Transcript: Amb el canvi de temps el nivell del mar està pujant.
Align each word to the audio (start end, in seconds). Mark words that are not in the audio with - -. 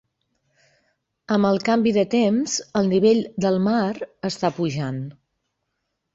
Amb 1.35 1.47
el 1.49 1.61
canvi 1.67 1.93
de 1.97 2.05
temps 2.13 2.57
el 2.81 2.89
nivell 2.95 3.21
del 3.47 3.61
mar 3.69 4.09
està 4.33 4.53
pujant. 4.59 5.01